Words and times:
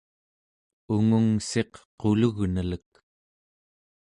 ungungssiq 0.93 1.71
qulugnelek 1.99 2.91